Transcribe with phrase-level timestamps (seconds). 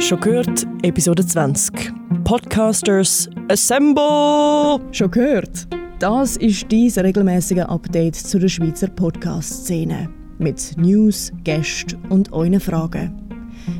[0.00, 1.92] Schon gehört, Episode 20.
[2.24, 4.80] Podcasters Assemble!
[4.92, 5.68] Schon gehört?
[5.98, 10.08] Das ist dieses regelmäßige Update zu der Schweizer Podcast-Szene.
[10.38, 13.14] Mit News, Gästen und euren Fragen.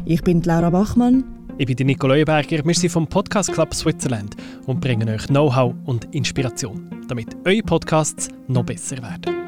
[0.05, 1.25] Ich bin Laura Bachmann.
[1.57, 2.65] Ich bin Nico Leuenberger.
[2.65, 8.29] Wir sind vom Podcast Club Switzerland und bringen euch Know-how und Inspiration, damit eure Podcasts
[8.47, 9.40] noch besser werden.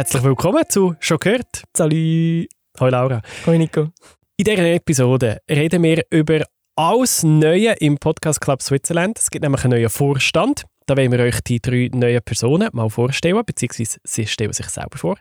[0.00, 1.62] Herzlich willkommen zu «Schon gehört».
[1.76, 2.48] Salut!
[2.80, 3.20] Hallo Laura.
[3.44, 3.90] Hallo Nico.
[4.38, 6.42] In dieser Episode reden wir über
[6.74, 9.18] alles Neue im Podcast Club Switzerland.
[9.18, 10.62] Es gibt nämlich einen neuen Vorstand.
[10.86, 14.96] Da wollen wir euch die drei neuen Personen mal vorstellen, beziehungsweise sie stellen sich selber
[14.96, 15.18] vor.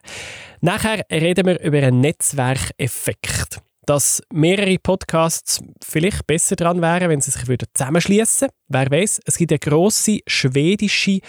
[0.62, 3.60] Nachher reden wir über einen Netzwerkeffekt.
[3.86, 8.54] Dass mehrere Podcasts vielleicht besser dran wären, wenn sie sich zusammenschließen würden.
[8.70, 11.20] Wer weiß, es gibt eine grosse schwedische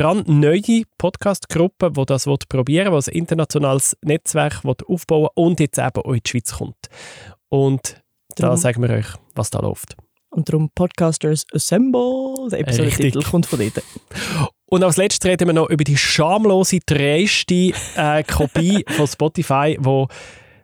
[0.00, 6.14] brandneue Podcast-Gruppe, die das probieren will, die ein internationales Netzwerk aufbauen und jetzt eben auch
[6.14, 6.88] in die Schweiz kommt.
[7.50, 8.02] Und
[8.36, 9.98] da sagen wir euch, was da läuft.
[10.30, 13.84] Und darum Podcasters Assemble, der Episode-Titel kommt von dort.
[14.64, 20.08] Und als letztes reden wir noch über die schamlose, dreiste äh, Kopie von Spotify, wo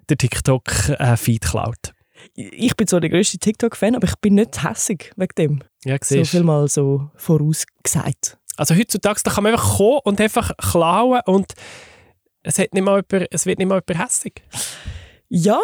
[0.08, 1.92] der TikTok-Feed äh, klaut.
[2.34, 5.62] Ich bin so der grösste TikTok-Fan, aber ich bin nicht hässig wegen dem.
[5.84, 8.39] Ja, so viel mal so vorausgesagt.
[8.56, 11.52] Also heutzutage da kann man einfach kommen und einfach klauen und
[12.42, 14.42] es, hat nicht mal jemand, es wird nicht mal jemand hässig.
[15.28, 15.58] Ja,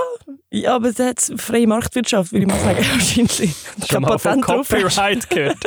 [0.50, 3.54] ja, aber es hat freie Marktwirtschaft, würde ich mal sagen, wahrscheinlich.
[3.84, 5.58] Ich habe mal von Copyright gehört.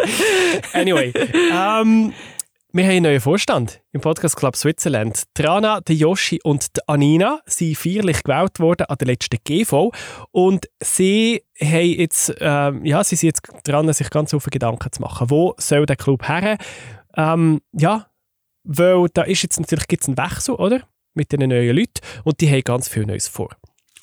[0.74, 1.14] Anyway,
[1.54, 2.14] ähm,
[2.76, 5.24] wir haben einen neuen Vorstand im Podcast Club Switzerland.
[5.34, 9.94] Trana, der Yoshi und die Anina sind feierlich gewählt worden an der letzten GV
[10.32, 15.02] und sie haben jetzt, ähm, ja, sie sind jetzt dran, sich ganz viele Gedanken zu
[15.02, 15.30] machen.
[15.30, 16.58] Wo soll der Club her?
[17.16, 18.08] Ähm, ja,
[18.64, 20.82] weil da ist jetzt natürlich gibt's einen Wechsel, oder?
[21.14, 23.50] Mit den neuen Leuten und die haben ganz viel Neues vor.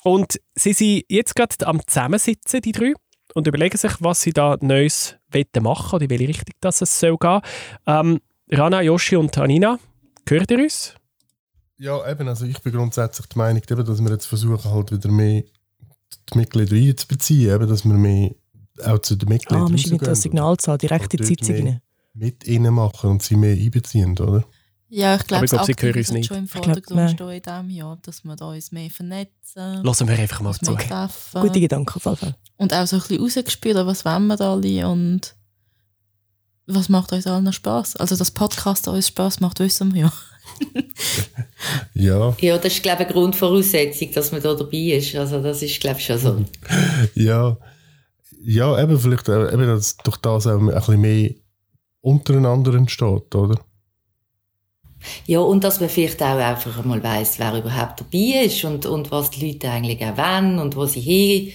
[0.03, 2.93] Und sie sind jetzt gerade am Zusammensitzen, die drei,
[3.35, 5.15] und überlegen sich, was sie da Neues
[5.59, 7.41] machen oder in welche Richtung das es soll gehen.
[7.87, 8.19] Ähm,
[8.51, 9.79] Rana, Yoshi und Anina,
[10.25, 10.95] gehört ihr uns?
[11.77, 15.43] Ja, eben, also ich bin grundsätzlich der Meinung, dass wir jetzt versuchen, halt wieder mehr
[16.31, 18.31] die Mitglieder einzubeziehen, eben, dass wir mehr
[18.85, 21.81] auch zu den Mitgliedern Ah, wir müssen das Signal zahlen, direkt in die Sitzungen
[22.13, 24.43] mit ihnen machen und sie mehr einbeziehen, oder?
[24.89, 26.27] Ja, ich glaube, glaub, sie hören uns nicht.
[26.27, 29.83] schon im Vordergrund stehen in diesem Jahr, dass wir uns mehr vernetzen.
[29.83, 30.77] Lassen wir einfach mal zu.
[31.33, 32.35] Gute Gedanken auf jeden Fall.
[32.57, 35.35] Und auch so ein bisschen rausgespürt, was wollen wir alle und
[36.67, 37.95] was macht uns allen Spass?
[37.95, 40.13] Also, dass Podcast uns Spass macht, wissen wir ja.
[41.93, 42.35] ja.
[42.39, 45.15] Ja, das ist, glaube ich, eine Grundvoraussetzung, dass man da dabei ist.
[45.15, 46.45] Also, das ist, glaube ich, schon so.
[47.15, 47.57] ja.
[48.45, 51.31] Ja, eben, vielleicht eben, dass durch das auch ein bisschen mehr
[52.03, 53.59] untereinander entsteht, oder?
[55.25, 59.11] Ja, und dass man vielleicht auch einfach einmal weiss, wer überhaupt dabei ist und, und
[59.11, 61.51] was die Leute eigentlich auch wollen und wo sie hin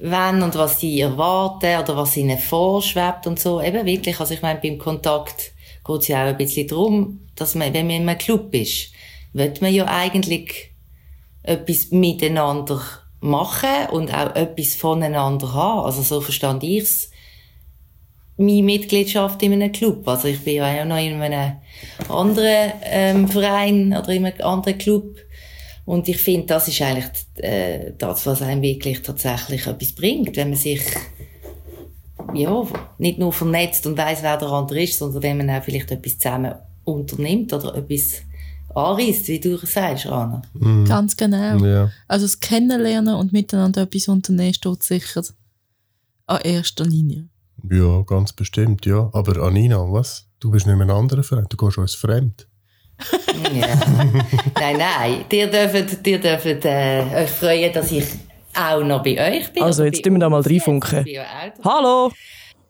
[0.00, 3.60] wollen und was sie erwarten oder was ihnen vorschwebt und so.
[3.60, 5.52] Eben wirklich, also ich meine, beim Kontakt
[5.84, 8.92] geht es ja auch ein bisschen darum, dass man, wenn man in einem Club ist,
[9.32, 10.70] wird man ja eigentlich
[11.42, 12.80] etwas miteinander
[13.20, 15.86] machen und auch etwas voneinander haben.
[15.86, 17.10] Also so verstand ich's
[18.38, 20.06] meine Mitgliedschaft in einem Club.
[20.06, 21.56] Also ich bin ja auch noch in einem
[22.08, 25.16] anderen ähm, Verein oder in einem anderen Club.
[25.84, 30.50] Und ich finde, das ist eigentlich äh, das, was einem wirklich tatsächlich etwas bringt, wenn
[30.50, 30.82] man sich
[32.34, 32.66] ja,
[32.98, 36.18] nicht nur vernetzt und weiß, wer der andere ist, sondern wenn man auch vielleicht etwas
[36.18, 36.54] zusammen
[36.84, 38.22] unternimmt oder etwas
[38.74, 40.42] anreißt, wie du sagst, Anna.
[40.52, 40.84] Mhm.
[40.84, 41.64] Ganz genau.
[41.64, 41.90] Ja.
[42.06, 45.22] Also das Kennenlernen und miteinander etwas unternehmen steht sicher
[46.26, 47.28] an erster Linie.
[47.70, 49.10] Ja, ganz bestimmt, ja.
[49.12, 50.26] Aber Anina, was?
[50.40, 52.46] Du bist nicht mehr ein anderer Verein, du gehst uns fremd.
[53.54, 53.66] ja.
[54.58, 55.24] nein, nein.
[55.30, 58.06] Ihr dürft, ihr dürft äh, euch freuen, dass ich
[58.54, 59.62] auch noch bei euch bin.
[59.62, 61.04] Also, jetzt tun wir da mal reinfunken.
[61.64, 62.10] Hallo!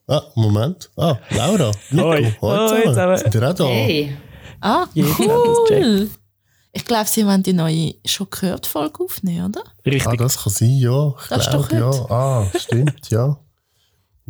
[0.06, 0.90] Ah, Moment.
[0.96, 1.70] Ah, Laura.
[1.90, 2.08] Nico.
[2.08, 2.36] Hoi.
[2.40, 3.16] Hoi zusammen.
[3.18, 3.64] Sind ihr auch da?
[3.66, 4.16] Hey.
[4.60, 6.08] Ah, cool.
[6.72, 9.62] Ich glaube, Sie wollen die neue schon gehört Folge aufnehmen, oder?
[9.84, 10.06] Richtig.
[10.06, 11.14] Ah, das kann sein, ja.
[11.36, 11.90] Ich glaube, ja.
[12.10, 13.38] Ah, stimmt, ja.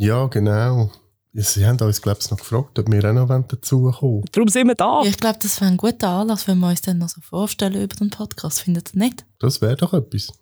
[0.01, 0.93] Ja, genau.
[1.33, 4.77] Sie haben uns, glaube ich, noch gefragt, ob wir auch noch dazukommen Darum sind wir
[4.77, 5.03] da.
[5.05, 7.97] Ich glaube, das wäre ein guter Anlass, wenn wir uns dann noch so vorstellen über
[7.97, 8.61] den Podcast.
[8.61, 9.25] Findet ihr nicht?
[9.41, 10.33] Das wäre doch etwas.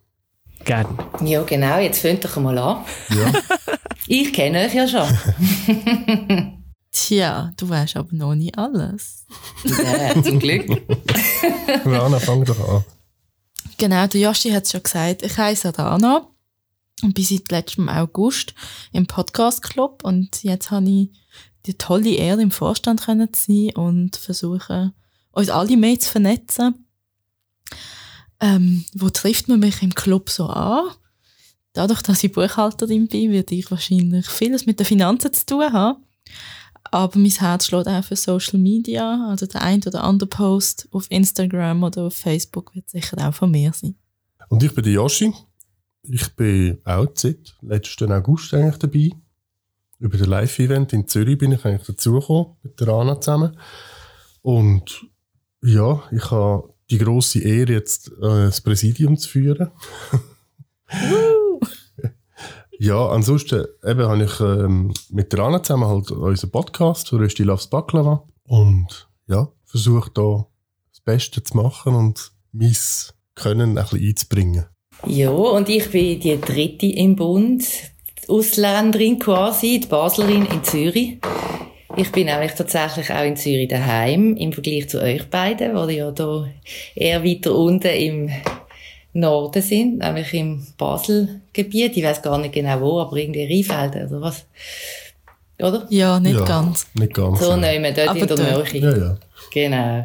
[0.67, 0.91] Gerne.
[1.23, 1.79] Ja, genau.
[1.79, 2.85] Jetzt fängt doch mal an.
[3.09, 3.33] Ja.
[4.07, 5.09] ich kenne euch ja schon.
[6.93, 9.25] Tja, du weißt aber noch nicht alles.
[9.65, 10.69] ja, zum Glück.
[11.87, 12.85] Rana, fang doch an.
[13.79, 15.23] Genau, der Joshi hat es schon gesagt.
[15.23, 16.29] Ich heiße Rana
[17.03, 18.55] und bin seit letztem August
[18.93, 21.11] im Podcast Club und jetzt habe ich
[21.67, 24.93] die tolle Ehre im Vorstand können zu sein und versuchen
[25.33, 26.87] uns alle mehr zu vernetzen.
[28.41, 30.91] Ähm, wo trifft man mich im Club so an?
[31.73, 36.03] Dadurch, dass ich Buchhalterin bin, werde ich wahrscheinlich vieles mit den Finanzen zu tun haben.
[36.91, 39.29] Aber mein Herz schlägt auch für Social Media.
[39.29, 43.51] Also der ein oder andere Post auf Instagram oder auf Facebook wird sicher auch von
[43.51, 43.97] mir sein.
[44.49, 45.35] Und ich bin der Yoshi.
[46.09, 49.11] Ich bin auch seit letzten August eigentlich dabei.
[49.99, 53.59] Über das Live-Event in Zürich bin ich eigentlich dazugekommen, mit der Anna zusammen.
[54.43, 55.07] Und
[55.63, 59.71] ja, ich habe die grosse Ehre, jetzt äh, das Präsidium zu führen.
[62.79, 67.69] ja, ansonsten eben habe ich ähm, mit der Anna zusammen halt unseren Podcast Rösti Loves
[67.69, 70.47] Baklava und ja, versuche da
[70.93, 72.77] das Beste zu machen und mein
[73.35, 74.67] Können ein bisschen einzubringen.
[75.07, 77.65] Ja, und ich bin die dritte im Bund,
[78.23, 81.19] die Ausländerin quasi, die Baslerin in Zürich.
[81.97, 86.11] Ich bin nämlich tatsächlich auch in Zürich daheim, im Vergleich zu euch beiden, die ja
[86.11, 86.47] da
[86.95, 88.31] eher weiter unten im
[89.13, 91.97] Norden sind, nämlich im Baselgebiet.
[91.97, 94.45] Ich weiß gar nicht genau wo, aber irgendwie Rheinfelden oder was?
[95.59, 95.87] Oder?
[95.89, 96.87] Ja, nicht ja, ganz.
[96.95, 97.41] Nicht ganz.
[97.41, 97.57] So ja.
[97.57, 98.65] nehmen wir dort Aber in der.
[98.65, 98.81] Nähe.
[98.81, 99.19] Ja, ja.
[99.53, 100.05] Genau.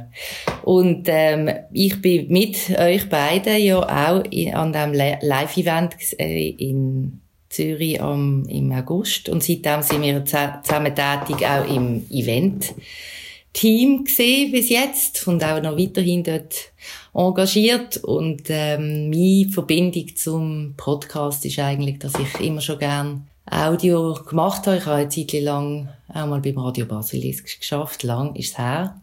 [0.63, 7.21] Und ähm, ich bin mit euch beiden ja auch in, an dem Live-Event äh, in
[7.51, 9.29] Zürich am, im August.
[9.29, 15.77] Und seitdem sind wir zusammen tätig auch im Event-Team gesehen bis jetzt und auch noch
[15.77, 16.71] weiterhin dort
[17.13, 17.97] engagiert.
[17.97, 24.65] Und ähm, meine Verbindung zum Podcast ist eigentlich, dass ich immer schon gern Audio gemacht
[24.65, 24.77] habe.
[24.77, 28.03] Ich habe eine Zeit lang auch mal beim Radio Basilisk geschafft.
[28.03, 29.00] Lang ist es her.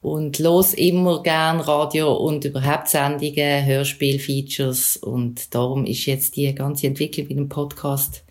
[0.00, 4.96] Und los immer gern Radio und überhaupt Sendungen, Hörspiel-Features.
[4.98, 8.22] Und darum ist jetzt die ganze Entwicklung mit dem Podcast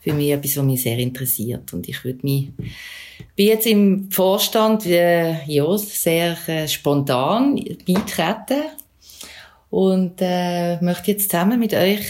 [0.00, 1.72] für mich etwas, was mich sehr interessiert.
[1.72, 2.50] Und ich würde mich,
[3.36, 7.56] bin jetzt im Vorstand, äh, ja, sehr äh, spontan
[7.86, 8.64] beitreten.
[9.70, 12.04] Und äh, möchte jetzt zusammen mit euch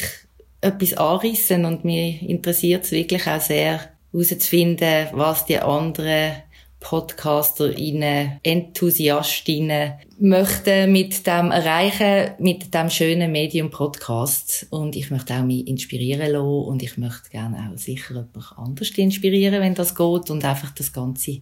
[0.60, 3.80] etwas anrissen und mir interessiert es wirklich auch sehr
[4.12, 6.42] herauszufinden, was die anderen
[6.84, 14.66] PodcasterInnen, Enthusiastinnen möchten mit dem erreichen, mit dem schönen Medium Podcast.
[14.68, 18.90] Und ich möchte auch mich inspirieren lassen und ich möchte gerne auch sicher jemand anders
[18.90, 21.40] inspirieren, wenn das geht und einfach das Ganze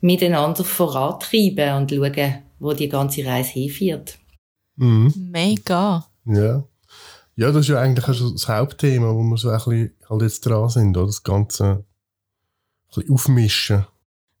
[0.00, 4.18] miteinander vorantreiben und schauen, wo die ganze Reise hinführt.
[4.76, 5.12] Mhm.
[5.30, 6.06] Mega.
[6.24, 6.64] Ja.
[7.36, 10.70] Ja, das ist ja eigentlich das Hauptthema, wo wir so ein bisschen halt jetzt dran
[10.70, 11.06] sind, oder?
[11.06, 11.84] Das Ganze ein
[12.88, 13.86] bisschen aufmischen.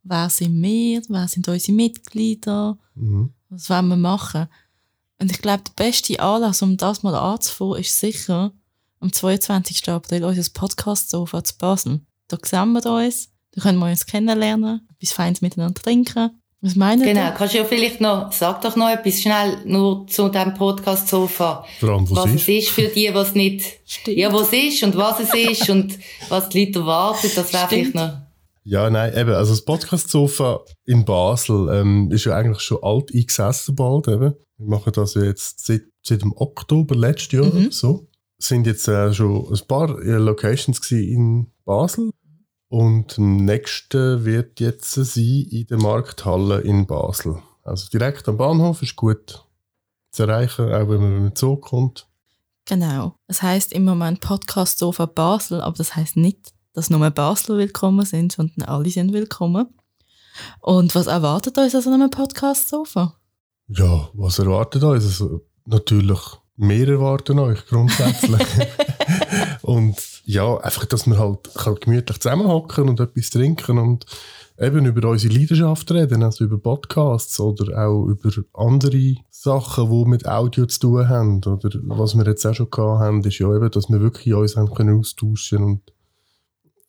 [0.02, 1.02] Wer sind wir?
[1.08, 2.78] Wer sind unsere Mitglieder?
[2.94, 3.30] Mhm.
[3.50, 4.46] Was wollen wir machen?
[5.20, 8.52] Und ich glaube, der beste Anlass, um das mal anzufangen, ist sicher
[9.00, 9.88] am 22.
[9.88, 12.00] April unser Podcast-Sofa zu Basel.
[12.28, 16.30] Da sehen wir uns, da können wir uns kennenlernen, etwas Feines miteinander trinken.
[16.62, 20.28] Was meinen Genau, kannst du ja vielleicht noch, sag doch noch etwas schnell nur zu
[20.28, 21.64] dem Podcast-Sofa.
[21.80, 22.42] Vor allem, was Was ist.
[22.42, 24.18] es ist für die, was nicht, Stimmt.
[24.18, 25.98] ja, was es ist und was es ist und
[26.28, 28.12] was die Leute erwarten, das wäre vielleicht noch,
[28.62, 33.74] Ja, nein, eben, also das Podcast-Sofa in Basel ähm, ist ja eigentlich schon alt eingesessen
[33.74, 34.34] bald, eben.
[34.58, 37.70] Wir machen das ja jetzt seit, seit dem Oktober letztes Jahr Mhm.
[37.70, 38.06] so.
[38.38, 42.10] Sind jetzt äh, schon ein paar äh, Locations in Basel
[42.68, 47.42] und am nächsten wird jetzt sein in der Markthalle in Basel.
[47.62, 49.44] Also direkt am Bahnhof ist gut
[50.12, 52.08] zu erreichen, auch wenn man mit dem Zug kommt.
[52.66, 53.14] Genau.
[53.26, 58.06] Es heißt im Moment Podcast Sofa Basel, aber das heißt nicht, dass nur Basler willkommen
[58.06, 59.68] sind, sondern alle sind willkommen.
[60.60, 63.14] Und was erwartet uns an so einem Podcast Sofa?
[63.68, 65.02] Ja, was erwartet euch?
[65.02, 66.20] Also, natürlich,
[66.56, 68.46] wir erwarten euch grundsätzlich.
[69.62, 74.06] und ja, einfach, dass wir halt, halt gemütlich zusammenhocken und etwas trinken und
[74.58, 80.28] eben über unsere Leidenschaft reden, also über Podcasts oder auch über andere Sachen, die mit
[80.28, 81.38] Audio zu tun haben.
[81.44, 84.56] Oder was wir jetzt auch schon gehabt haben, ist ja eben, dass wir wirklich uns
[84.56, 85.80] haben können austauschen und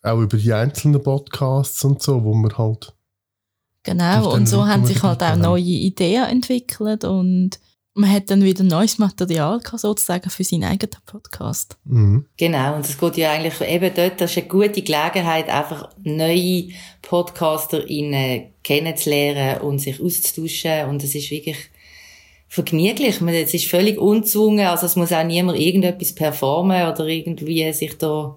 [0.02, 2.92] auch über die einzelnen Podcasts und so, wo wir halt
[3.84, 7.58] Genau, und so Leuten, haben sich halt auch neue Ideen entwickelt und
[7.94, 11.76] man hat dann wieder neues Material gehabt, sozusagen für seinen eigenen Podcast.
[11.84, 12.24] mhm.
[12.38, 12.76] genau.
[12.76, 16.68] Und es geht ja eigentlich eben dort, das ist eine gute Gelegenheit, einfach neue
[17.02, 20.88] PodcasterInnen kennenzulernen und sich auszutauschen.
[20.88, 21.56] Und es ist wirklich
[22.48, 23.20] vergnüglich.
[23.20, 24.66] Man- Es ist völlig unzwungen.
[24.66, 28.36] Also es muss auch niemand irgendetwas performen oder irgendwie sich da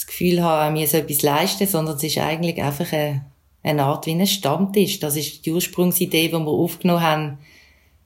[0.00, 3.26] das Gefühl haben, mir so etwas leisten, sondern es ist eigentlich einfach eine,
[3.62, 4.98] eine Art wie ein Stammtisch.
[4.98, 7.38] Das ist die Ursprungsidee, die wir aufgenommen haben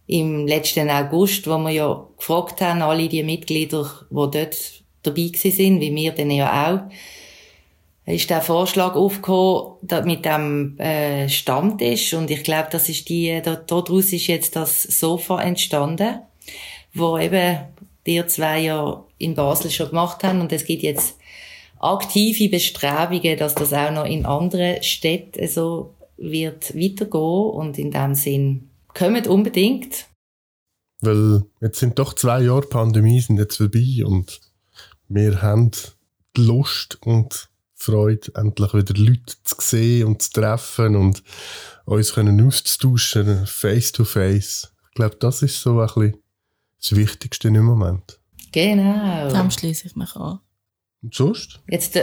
[0.09, 5.81] im letzten August, wo wir ja gefragt haben, alle die Mitglieder, die dort dabei sind,
[5.81, 12.43] wie wir dann ja auch, ist der Vorschlag aufgekommen mit dem äh, Stammtisch und ich
[12.43, 16.19] glaube, das ist die, da, daraus ist jetzt das Sofa entstanden,
[16.93, 17.61] wo eben
[18.05, 21.17] die zwei ja in Basel schon gemacht haben und es gibt jetzt
[21.85, 28.15] aktive Bestrebungen, dass das auch noch in anderen Städten so wird weitergehen und in dem
[28.15, 30.07] Sinn kommt unbedingt.
[31.01, 34.41] Weil jetzt sind doch zwei Jahre Pandemie sind jetzt vorbei und
[35.09, 35.71] wir haben
[36.37, 41.23] die Lust und Freude, endlich wieder Leute zu sehen und zu treffen und
[41.85, 44.73] uns können auszutauschen, face to face.
[44.89, 46.17] Ich glaube, das ist so ein bisschen
[46.81, 48.19] das Wichtigste im Moment.
[48.53, 49.29] Genau.
[49.29, 50.39] Dem schließe ich mich an.
[51.05, 51.61] Und sonst?
[51.69, 52.01] Jetzt,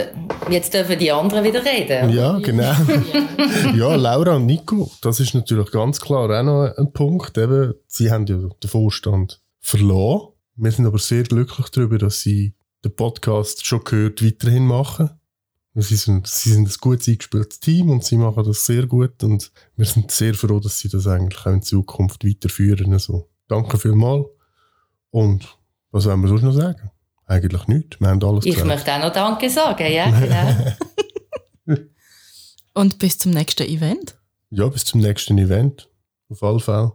[0.48, 2.10] jetzt dürfen die anderen wieder reden.
[2.10, 2.72] Ja, genau.
[3.74, 7.36] ja, Laura und Nico, das ist natürlich ganz klar auch noch ein Punkt.
[7.36, 10.28] Eben, sie haben ja den Vorstand verloren.
[10.54, 12.54] Wir sind aber sehr glücklich darüber, dass sie
[12.84, 15.10] den Podcast schon gehört weiterhin machen.
[15.74, 19.50] Sie sind, sie sind ein gut eingespieltes Team und sie machen das sehr gut und
[19.74, 22.92] wir sind sehr froh, dass sie das eigentlich auch in Zukunft weiterführen.
[22.92, 24.26] Also, danke vielmals.
[25.10, 25.58] Und
[25.90, 26.92] was wollen wir sonst noch sagen?
[27.26, 28.00] Eigentlich nichts.
[28.00, 28.68] Wir haben alles Ich gesagt.
[28.68, 30.10] möchte auch noch Danke sagen, ja,
[31.66, 31.76] genau.
[32.74, 34.16] Und bis zum nächsten Event.
[34.50, 35.88] Ja, bis zum nächsten Event.
[36.28, 36.92] Auf alle Fälle.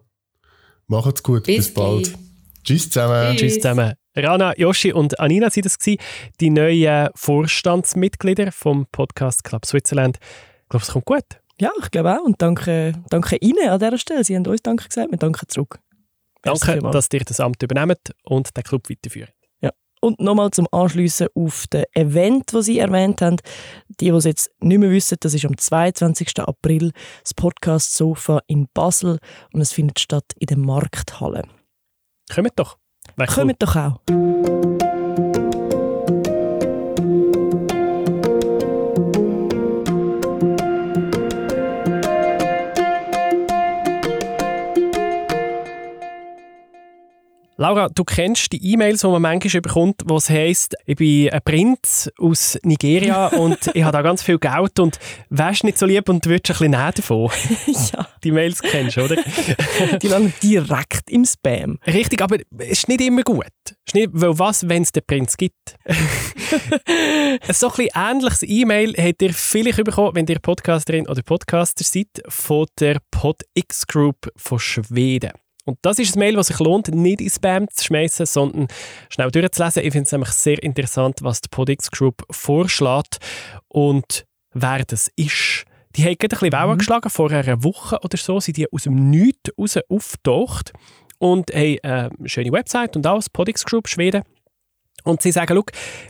[0.87, 1.43] Macht's gut.
[1.43, 2.13] Bis, Bis bald.
[2.63, 3.35] Tschüss zusammen.
[3.37, 3.53] Tschüss.
[3.53, 3.93] Tschüss zusammen.
[4.15, 5.99] Rana, Yoshi und Anina sind das gewesen,
[6.39, 10.17] die neuen Vorstandsmitglieder vom Podcast Club Switzerland.
[10.63, 11.23] Ich glaube, es kommt gut.
[11.59, 12.23] Ja, ich glaube auch.
[12.25, 14.23] Und danke, danke Ihnen an dieser Stelle.
[14.23, 15.79] Sie haben uns Danke gesagt, wir danken zurück.
[16.41, 19.33] Danke, dass ihr das Amt übernehmt und den Club weiterführt.
[20.01, 23.37] Und nochmal zum Anschliessen auf das Event, das Sie erwähnt haben.
[23.99, 26.39] Die, die es jetzt nicht mehr wissen, das ist am 22.
[26.39, 26.91] April
[27.23, 29.17] das Podcast Sofa in Basel
[29.53, 31.43] und es findet statt in der Markthalle.
[32.33, 32.77] Kommt doch.
[33.15, 33.35] Wäre cool.
[33.35, 34.56] Kommt doch auch.
[47.59, 51.41] Laura, du kennst die E-Mails, die man manchmal bekommt, wo es heisst, ich bin ein
[51.43, 54.99] Prinz aus Nigeria und ich habe da ganz viel Geld und
[55.31, 57.31] wärst nicht so lieb und würdest ein bisschen näher davon.
[57.65, 59.15] ja, Die Mails kennst du, oder?
[60.01, 61.79] die landen direkt im Spam.
[61.87, 63.47] Richtig, aber es ist nicht immer gut.
[63.87, 65.79] Ist nicht, weil was, wenn es den Prinz gibt?
[65.87, 71.83] ein so ein bisschen ähnliches E-Mail habt ihr vielleicht bekommen, wenn ihr Podcasterin oder Podcaster
[71.83, 75.31] seid, von der PodX Group von Schweden.
[75.67, 78.67] Und das ist ein Mail, das sich lohnt, nicht in Spam zu schmeißen, sondern
[79.09, 79.83] schnell durchzulesen.
[79.83, 83.17] Ich finde es nämlich sehr interessant, was die PodX Group vorschlägt
[83.67, 85.65] und wer das ist.
[85.97, 88.83] Die haben gerade ein bisschen Wellen geschlagen, vor einer Woche oder so sind die aus
[88.83, 90.71] dem Nichts raus aufgetaucht
[91.19, 94.23] und haben eine schöne Website und alles, PodX Group Schweden.
[95.03, 95.61] Und sie sagen,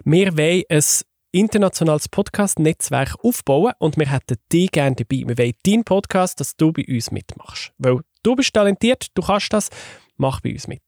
[0.06, 0.84] wir wollen ein
[1.32, 5.24] internationales Podcast-Netzwerk aufbauen und wir hätten dich gerne dabei.
[5.26, 7.72] Wir wollen deinen Podcast, dass du bei uns mitmachst.
[7.78, 9.70] Weil du bist talentiert, du kannst das,
[10.18, 10.84] mach bei uns mit.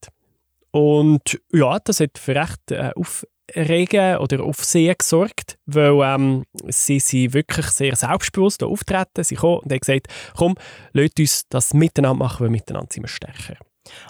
[0.71, 7.33] Und ja, das hat für recht äh, Aufregen oder Aufsehen gesorgt, weil ähm, sie sind
[7.33, 9.23] wirklich sehr selbstbewusst auftreten.
[9.23, 10.55] Sie kommen und haben gesagt, komm,
[10.93, 13.55] lasst uns das miteinander machen, weil miteinander sind wir stärker.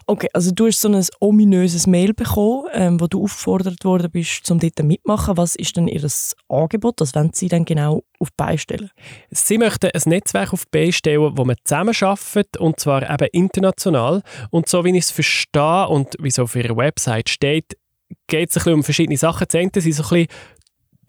[0.06, 4.50] Okay, also du hast so ein ominöses Mail bekommen, ähm, wo du aufgefordert worden bist,
[4.52, 5.38] um dort mitmachen.
[5.38, 6.06] Was ist denn ihr
[6.50, 7.00] Angebot?
[7.00, 8.90] Was wollen sie dann genau auf die Beine stellen?
[9.30, 14.22] Sie möchten ein Netzwerk auf die Beine stellen, wo man zusammenarbeitet, und zwar eben international.
[14.50, 17.78] Und so wie ich es verstehe und wie es auf ihrer Website steht,
[18.28, 19.46] geht es um verschiedene Sachen.
[19.50, 20.28] Das sind so ein bisschen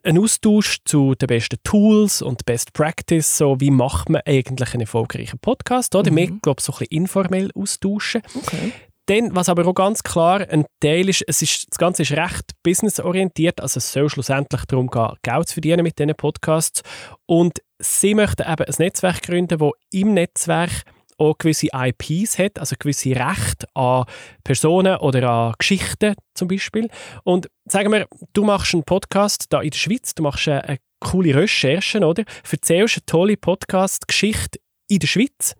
[0.02, 4.82] ein Austausch zu den besten Tools und Best Practice, so wie macht man eigentlich einen
[4.82, 6.10] erfolgreichen Podcast, oder?
[6.10, 6.16] Mhm.
[6.16, 8.22] Wir, glaube ich, so ein bisschen informell austauschen.
[8.34, 8.72] Okay.
[9.06, 12.52] Dann, was aber auch ganz klar ein Teil ist, es ist, das Ganze ist recht
[12.62, 16.82] businessorientiert, also es soll schlussendlich darum gehen, Geld zu verdienen mit diesen Podcasts.
[17.26, 20.84] Und sie möchten eben ein Netzwerk gründen, das im Netzwerk
[21.20, 24.04] auch gewisse IPs hat, also gewisse Rechte an
[24.42, 26.88] Personen oder an Geschichten zum Beispiel.
[27.24, 30.78] Und sagen wir, du machst einen Podcast da in der Schweiz, du machst eine, eine
[31.00, 32.24] coole Recherche, oder?
[32.50, 34.58] Erzählst eine tolle Podcast-Geschichte
[34.88, 35.54] in der Schweiz.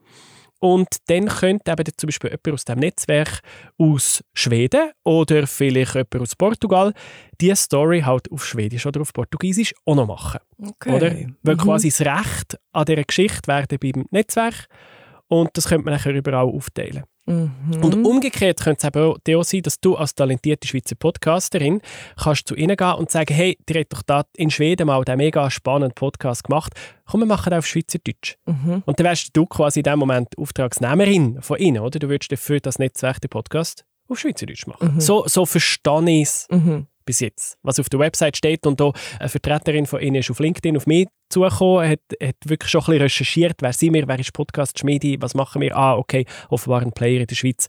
[0.63, 3.41] Und dann könnte eben zum Beispiel jemand aus dem Netzwerk
[3.79, 6.93] aus Schweden oder vielleicht jemand aus Portugal
[7.41, 10.41] diese Story halt auf Schwedisch oder auf Portugiesisch auch noch machen.
[10.63, 10.93] okay.
[10.93, 11.15] Oder?
[11.43, 11.61] Weil Mhm.
[11.61, 14.67] quasi das Recht an dieser Geschichte wäre beim Netzwerk
[15.31, 17.05] und das könnte man nachher überall aufteilen.
[17.27, 17.53] Mhm.
[17.83, 18.95] Und umgekehrt könnte es
[19.25, 21.81] eben auch sein, dass du als talentierte Schweizer Podcasterin
[22.21, 25.19] kannst zu ihnen gehen und sagen, hey, die hat doch da in Schweden mal einen
[25.19, 26.75] mega spannenden Podcast gemacht,
[27.07, 28.35] komm, wir machen den auf Schweizerdeutsch.
[28.47, 28.83] Mhm.
[28.85, 32.01] Und dann wärst du quasi in dem Moment Auftragsnehmerin von ihnen, oder?
[32.01, 34.95] Du würdest dann für das Netzwerk den Podcast auf Schweizerdeutsch machen.
[34.95, 35.01] Mhm.
[35.01, 36.89] So, so verstehe ich es Mhm.
[37.11, 37.59] Bis jetzt.
[37.63, 40.87] Was auf der Website steht und da eine Vertreterin von Ihnen ist auf LinkedIn auf
[40.87, 44.79] mich zugekommen, hat, hat wirklich schon ein bisschen recherchiert, wer sind wir, wer ist Podcast
[44.79, 47.67] Schmiedi, was machen wir, ah, okay, offenbar ein Player in der Schweiz.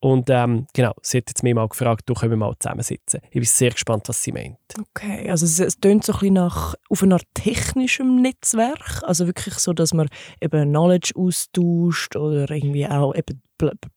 [0.00, 3.20] Und ähm, genau, sie hat jetzt mir mal gefragt, du können wir mal zusammensitzen.
[3.24, 4.56] Ich bin sehr gespannt, was sie meint.
[4.78, 9.54] Okay, also es, es tönt so ein bisschen nach auf einer technischem Netzwerk, also wirklich
[9.54, 10.08] so, dass man
[10.40, 13.42] eben Knowledge austauscht oder irgendwie auch eben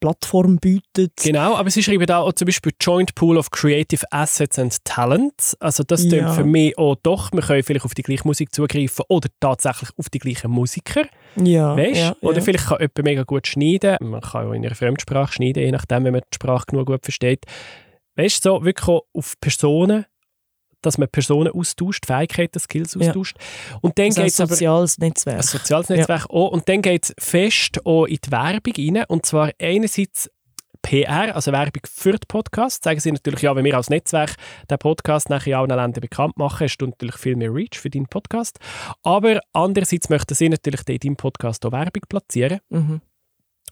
[0.00, 1.12] Plattform bietet.
[1.22, 5.56] Genau, aber sie schreiben da auch zum Beispiel Joint Pool of Creative Assets and Talents.
[5.60, 6.32] Also das Ja.
[6.32, 10.10] für mich auch doch, wir können vielleicht auf die gleiche Musik zugreifen oder tatsächlich auf
[10.10, 11.04] die gleichen Musiker.
[11.36, 12.00] Ja, Weißt?
[12.00, 12.42] ja, Oder ja.
[12.42, 13.96] vielleicht kann jemand mega gut schneiden.
[14.00, 17.04] Man kann auch in einer Fremdsprache schneiden, je nachdem, wenn man die Sprache genug gut
[17.04, 17.44] versteht.
[18.16, 20.04] Weißt du, so wirklich auf Personen,
[20.82, 23.08] dass man Personen austauscht, Fähigkeiten, Skills Ja.
[23.08, 23.36] austauscht.
[23.80, 25.36] Und dann Also geht ein es aber soziales Netzwerk.
[25.38, 26.48] ein soziales Netzwerk auch.
[26.50, 29.04] Und dann geht es fest auch in die Werbung rein.
[29.08, 30.30] Und zwar einerseits
[30.82, 32.82] PR, also Werbung für den Podcast.
[32.82, 34.34] Sagen sie natürlich, ja, wenn wir als Netzwerk
[34.68, 37.88] den Podcast nachher in allen Ländern bekannt machen, hast du natürlich viel mehr Reach für
[37.88, 38.58] deinen Podcast.
[39.04, 42.58] Aber andererseits möchten sie natürlich in deinem Podcast auch Werbung platzieren.
[42.70, 43.00] Mhm.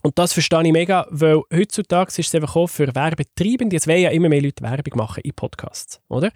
[0.03, 4.01] Und das verstehe ich mega, weil heutzutage ist es einfach auch für Werbetreibende, jetzt wollen
[4.01, 6.31] ja immer mehr Leute Werbung machen in Podcasts, oder?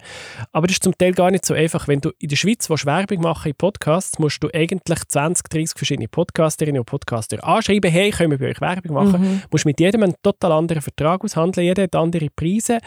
[0.52, 1.88] Aber das ist zum Teil gar nicht so einfach.
[1.88, 5.76] Wenn du in der Schweiz willst, Werbung machen in Podcasts, musst du eigentlich 20, 30
[5.76, 9.20] verschiedene Podcasterinnen und Podcaster anschreiben, hey, können wir bei euch Werbung machen?
[9.20, 9.42] Mhm.
[9.50, 12.78] musst mit jedem einen total anderen Vertrag aushandeln, jeder hat andere Preise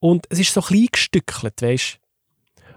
[0.00, 1.98] und es ist so klein gestückelt, weißt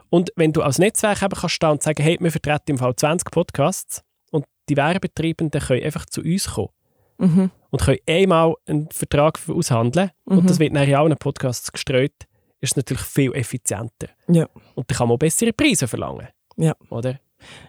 [0.10, 2.96] Und wenn du als Netzwerk eben kannst stehen und sagen, hey, wir vertreten im Fall
[2.96, 6.70] 20 Podcasts und die Werbetreibenden können einfach zu uns kommen
[7.18, 7.52] Mhm.
[7.70, 10.38] und können einmal einen Vertrag aushandeln Mhm.
[10.40, 12.14] und das wird nachher in allen Podcasts gestreut,
[12.62, 14.08] ist es natürlich viel effizienter.
[14.28, 14.48] Ja.
[14.76, 16.28] Und dann kann man auch bessere Preise verlangen.
[16.58, 16.76] Ja.
[16.90, 17.20] Oder?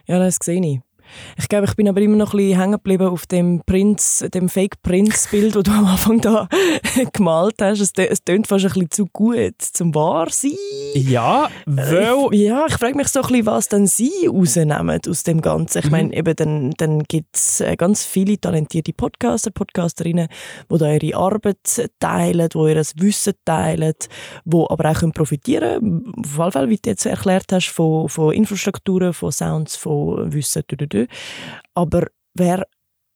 [0.07, 0.79] Ja, das sehe ich.
[1.37, 4.49] Ich glaube, ich bin aber immer noch ein bisschen hängen geblieben auf dem Prinz, dem
[4.49, 6.47] Fake-Prinz-Bild, das du am Anfang da
[7.13, 7.79] gemalt hast.
[7.81, 10.51] Es, es tönt fast ein bisschen zu gut zum wahr sein.
[10.93, 12.27] Ja, weil...
[12.31, 15.79] Ich, ja, ich frage mich so ein bisschen, was dann sie rausnehmen aus dem Ganzen.
[15.79, 15.91] Ich Mhm.
[15.91, 20.27] meine, eben dann, dann gibt es ganz viele talentierte Podcaster, Podcasterinnen,
[20.71, 23.93] die da ihre Arbeit teilen, die ihr Wissen teilen,
[24.45, 26.13] die aber auch können profitieren können.
[26.23, 30.63] Auf jeden Fall, wie du jetzt erklärt hast, von, von Infrastrukturen, von Sounds, von Wissen.
[30.97, 31.07] Dü.
[31.73, 32.65] Aber wer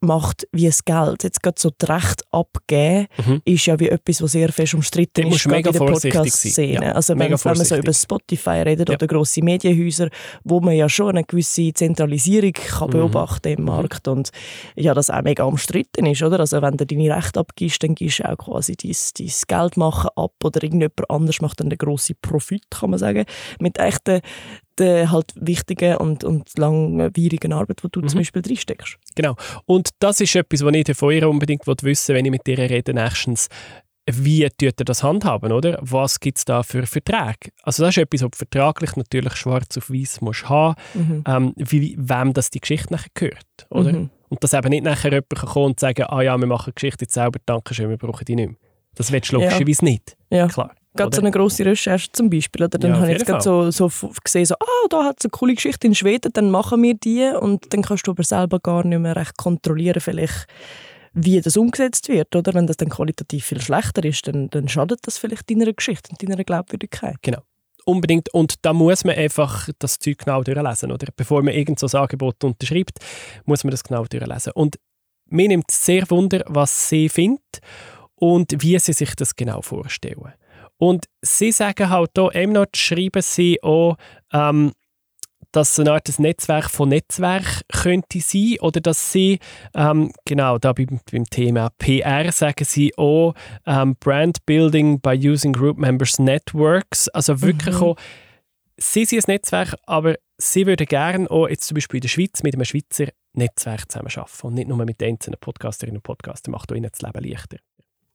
[0.03, 1.23] macht wie das Geld.
[1.23, 3.41] Jetzt gerade so das Recht abgeben, Mhm.
[3.45, 5.79] ist ja wie etwas, was sehr fest umstritten ist, gerade in der.
[5.79, 6.85] Podcast-Szene.
[6.85, 8.95] Ja, also wenn, wenn man so über Spotify redet Ja.
[8.95, 10.09] oder grosse Medienhäuser,
[10.43, 12.93] wo man ja schon eine gewisse Zentralisierung kann Mhm.
[12.93, 14.31] beobachten im Markt und
[14.75, 16.39] ja, das auch mega umstritten ist, oder?
[16.39, 20.09] Also wenn du deine Rechte abgibst, dann gibst du auch quasi dein, dein Geld machen
[20.15, 23.25] ab oder irgendjemand anders macht dann den grossen Profit, kann man sagen,
[23.59, 24.21] mit echten
[24.77, 28.07] der halt wichtigen und, und langwierigen Arbeit, die du Mhm.
[28.07, 28.97] zum Beispiel reinsteckst.
[29.15, 29.35] Genau.
[29.65, 32.57] Und das ist etwas, was ich von ihr unbedingt wissen will, wenn ich mit ihr
[32.57, 33.47] rede, nächstens.
[34.11, 35.77] Wie tut ihr das handhaben, oder?
[35.81, 37.51] Was gibt es da für Verträge?
[37.61, 41.23] Also das ist etwas, was vertraglich natürlich schwarz auf weiß musst haben, Mhm.
[41.27, 43.93] ähm, wie, wem das die Geschichte nachher gehört, oder?
[43.93, 44.09] Mhm.
[44.29, 46.75] Und dass eben nicht nachher jemand kann kommen und sagen, ah ja, wir machen die
[46.75, 48.57] Geschichte jetzt selber, danke schön, wir brauchen die nicht mehr.
[48.95, 49.43] Das willst du Ja.
[49.45, 50.47] logischerweise nicht, Ja.
[50.47, 50.71] klar.
[50.93, 52.65] Gerade so eine grosse Recherche zum Beispiel.
[52.65, 52.77] Oder?
[52.77, 53.89] Dann Ja, habe ich jetzt gerade so, so
[54.23, 57.31] gesehen, so, ah, da hat es eine coole Geschichte in Schweden, dann machen wir die.
[57.39, 60.47] Und dann kannst du aber selber gar nicht mehr recht kontrollieren, vielleicht,
[61.13, 62.35] wie das umgesetzt wird.
[62.35, 62.53] Oder?
[62.53, 66.21] Wenn das dann qualitativ viel schlechter ist, dann, dann schadet das vielleicht deiner Geschichte und
[66.21, 67.17] deiner Glaubwürdigkeit.
[67.85, 68.31] Unbedingt.
[68.33, 71.07] Und da muss man einfach das Zeug genau durchlesen, oder?
[71.15, 72.99] Bevor man irgend so ein Angebot unterschreibt,
[73.45, 74.51] muss man das genau durchlesen.
[74.53, 74.77] Und
[75.27, 77.61] mir nimmt es sehr Wunder, was sie findet
[78.15, 80.33] und wie sie sich das genau vorstellen.
[80.81, 83.97] Und sie sagen halt hier, eben noch schreiben sie auch,
[84.33, 84.71] ähm,
[85.51, 89.37] dass es eine Art ein Netzwerk von Netzwerk könnte sein oder dass sie,
[89.75, 93.35] ähm, genau, da beim, beim Thema PR sagen sie auch
[93.67, 97.83] ähm, Brand Building by using Group Members Networks, also wirklich Mhm.
[97.83, 97.95] auch,
[98.77, 102.41] sie sind ein Netzwerk, aber sie würden gerne auch jetzt zum Beispiel in der Schweiz
[102.41, 106.75] mit einem Schweizer Netzwerk zusammenarbeiten und nicht nur mit einzelnen Podcasterinnen und Podcastern, macht auch
[106.75, 107.57] ihnen das Leben leichter.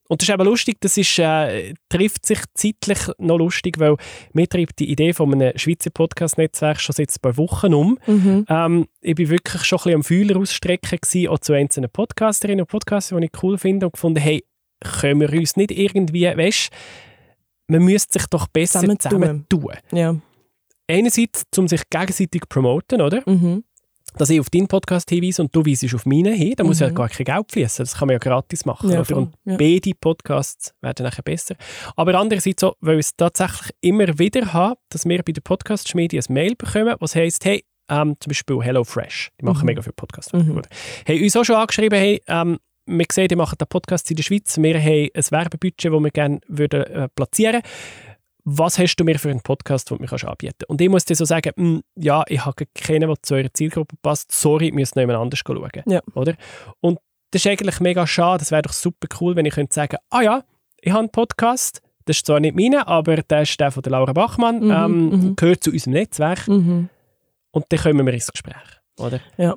[0.08, 3.96] Und das ist eben lustig, das ist, äh, trifft sich zeitlich noch lustig, weil
[4.32, 7.98] mir treibt die Idee von einem Schweizer Podcast-Netzwerk schon seit ein paar Wochen um.
[8.48, 12.62] Ähm, ich war wirklich schon ein bisschen am Fühler ausstrecken, gewesen, auch zu einzelnen Podcasterinnen
[12.62, 14.44] und Podcastern, die ich cool finde und gefunden, hey,
[14.80, 16.70] können wir uns nicht irgendwie, weißt
[17.68, 19.72] man müsste sich doch besser zusammen tun.
[19.92, 20.16] Ja.
[20.88, 23.22] Einerseits, um sich gegenseitig zu promoten, oder?
[23.26, 23.64] Mhm.
[24.18, 26.88] Dass ich auf deinen Podcast hinweise und du weisest auf meinen hin, da muss ja
[26.88, 26.94] Mhm.
[26.94, 27.84] gar kein Geld fließen.
[27.84, 28.90] Das kann man ja gratis machen.
[28.90, 29.00] Ja.
[29.14, 29.56] Und Ja.
[29.56, 31.54] beide Podcasts werden nachher besser.
[31.96, 36.18] Aber andererseits so, weil wir es tatsächlich immer wieder haben, dass wir bei der Podcast-Schmiede
[36.18, 39.66] ein Mail bekommen, was heisst, hey, ähm, zum Beispiel HelloFresh, die machen Mhm.
[39.66, 40.32] mega viele Podcasts.
[40.32, 40.62] Mhm.
[41.06, 44.22] Haben uns auch schon angeschrieben, hey, ähm, wir sehen, die machen den Podcast in der
[44.22, 47.62] Schweiz, wir haben ein Werbebudget, das wir gerne würden, äh, platzieren
[48.48, 50.70] was hast du mir für einen Podcast, den du mir anbieten kannst?
[50.70, 53.52] Und ich muss dir so sagen, mh, hm, ja, ich habe keinen, der zu eurer
[53.52, 54.30] Zielgruppe passt.
[54.30, 55.82] Sorry, ich muss noch jemand anders schauen.
[55.86, 56.00] Ja.
[56.14, 56.34] Oder?
[56.80, 57.00] Und
[57.32, 58.42] das ist eigentlich mega schade.
[58.42, 60.44] Es wäre doch super cool, wenn ich könnte sagen ah ja,
[60.80, 63.90] ich habe einen Podcast, das ist zwar nicht meine, aber der ist der von der
[63.90, 65.36] Laura Bachmann, Mhm, ähm, mhm.
[65.36, 66.88] gehört zu unserem Netzwerk Mhm.
[67.50, 68.54] und dann kommen wir ins Gespräch.
[69.00, 69.20] Oder?
[69.36, 69.56] Ja,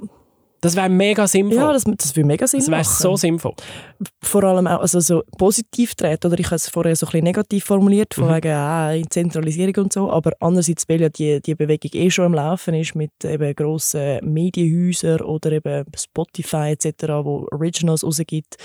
[0.62, 1.58] Das wäre mega sinnvoll.
[1.58, 3.54] ja das, das würde mega Sinn das wäre so sinnvoll.
[4.22, 7.24] vor allem auch also so positiv dreht, oder ich habe es vorher so ein bisschen
[7.24, 8.36] negativ formuliert, von Mhm.
[8.36, 12.34] wegen ah, Zentralisierung und so, aber andererseits, weil ja die, die Bewegung eh schon am
[12.34, 18.58] Laufen ist mit eben grossen Medienhäusern oder eben Spotify etc., wo Originals rausgibt,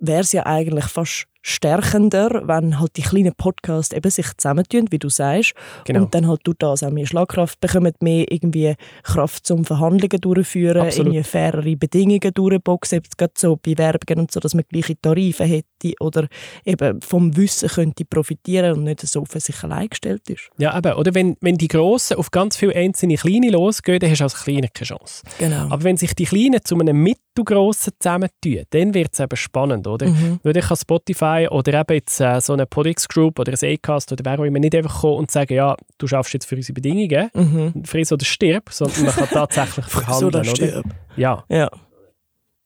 [0.00, 4.98] wäre es ja eigentlich fast stärkender, wenn halt die kleinen Podcasts eben sich zusammentun, wie
[4.98, 6.02] du sagst, Genau.
[6.02, 10.78] und dann halt durch das auch mehr Schlagkraft bekommen, mehr irgendwie Kraft zum Verhandlungen durchführen,
[10.82, 11.12] Absolut.
[11.14, 15.44] irgendwie fairere Bedingungen durchboxen, jetzt gerade so bei Werbungen und so, dass man gleiche Tarife
[15.44, 16.28] hätte oder
[16.64, 20.48] eben vom Wissen könnte profitieren und nicht so für sich allein gestellt ist.
[20.58, 20.92] Ja, eben.
[20.94, 24.44] Oder wenn, wenn die Grossen auf ganz viele einzelne Kleine losgehen, dann hast du als
[24.44, 25.22] Kleiner keine Chance.
[25.38, 25.66] Genau.
[25.70, 30.06] Aber wenn sich die Kleinen zu einem Mittelgrossen zusammentun, dann wird es eben spannend, oder?
[30.08, 30.38] Mhm.
[30.42, 34.12] Würde ich an Spotify oder eben jetzt äh, so eine Podix Group oder ein Acast
[34.12, 36.74] oder wer auch immer nicht einfach kommen und sagen, ja, du schaffst jetzt für unsere
[36.74, 37.84] Bedingungen, Mhm.
[37.84, 40.44] friss oder stirb, sondern man kann tatsächlich verhandeln, oder?
[40.44, 40.84] stirb.
[41.16, 41.44] Ja.
[41.48, 41.70] Ja.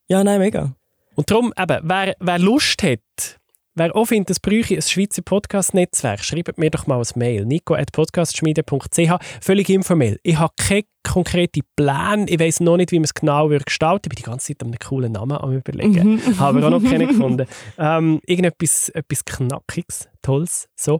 [0.09, 0.72] Ja, nein, mega.
[1.14, 3.38] Und darum, eben, wer, wer Lust hat,
[3.77, 7.45] wer auch findet, es bräuchte ein Schweizer Podcast-Netzwerk, schreibt mir doch mal ein Mail.
[7.45, 10.19] nico.podcastschmiede.ch Völlig informell.
[10.23, 12.27] Ich habe keine konkreten Pläne.
[12.29, 14.62] Ich weiß noch nicht, wie man es genau wird gestalten Ich bin die ganze Zeit
[14.62, 16.21] an einem coolen Namen am überlegen.
[16.39, 17.47] Habe aber auch noch keinen gefunden.
[17.79, 20.69] Ähm, irgendetwas etwas Knackiges, Tolles.
[20.75, 20.99] So.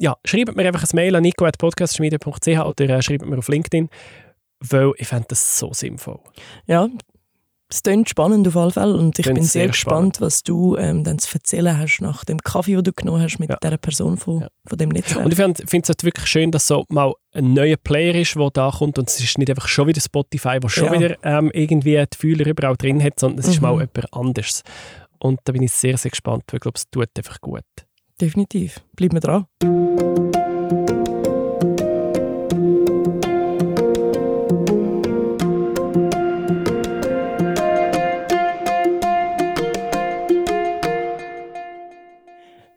[0.00, 3.88] Ja, schreibt mir einfach ein Mail an nico.podcastschmiede.ch oder äh, schreibt mir auf LinkedIn,
[4.60, 6.18] weil ich fände das so sinnvoll.
[6.66, 6.88] Ja,
[7.74, 10.76] es klingt spannend auf alle Fälle und ich Klingt bin sehr, sehr gespannt, was du
[10.76, 13.56] ähm, dann zu erzählen hast nach dem Kaffee, den du genommen hast mit Ja.
[13.62, 14.48] dieser Person von, Ja.
[14.66, 15.24] von dem Netzwerk.
[15.24, 18.50] Und ich finde es halt wirklich schön, dass so mal ein neuer Player ist, der
[18.52, 20.92] da kommt und es ist nicht einfach schon wieder Spotify, wo schon Ja.
[20.92, 23.62] wieder ähm, irgendwie die Fühler überall drin hat, sondern es ist Mhm.
[23.62, 24.62] mal jemand anderes.
[25.18, 27.62] Und da bin ich sehr, sehr gespannt, weil ich glaube, es tut einfach gut.
[28.20, 28.80] Definitiv.
[28.94, 30.13] Bleiben wir dran.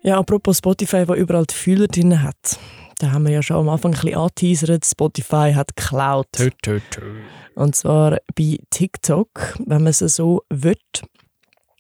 [0.08, 2.58] Ja, apropos Spotify, wo überall die Fühler drin hat.
[3.00, 4.86] Da haben wir ja schon am Anfang ein bisschen angeteasert.
[4.86, 6.28] Spotify hat Cloud.
[6.32, 7.20] Tö, tö, tö.
[7.56, 10.78] Und zwar bei TikTok, wenn man es so will.